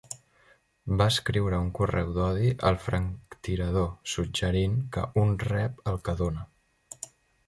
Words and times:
Va 0.99 1.05
escriure 1.13 1.57
un 1.65 1.67
correu 1.79 2.07
d"odi 2.15 2.49
al 2.69 2.79
franctirador, 2.85 3.91
suggerint 4.13 4.79
que 4.97 5.05
"un 5.25 5.37
rep 5.45 5.77
el 5.93 6.01
que 6.09 6.17
dóna". 6.23 6.47